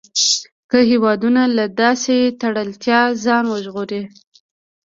[0.69, 4.03] که هېوادونه له داسې تړلتیا ځان وژغوري.